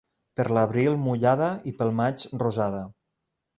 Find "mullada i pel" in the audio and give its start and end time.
1.01-1.95